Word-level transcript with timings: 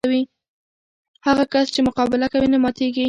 هغه 1.27 1.43
کس 1.51 1.65
چې 1.73 1.79
مقابله 1.87 2.27
کوي، 2.33 2.47
نه 2.53 2.57
ماتېږي. 2.63 2.99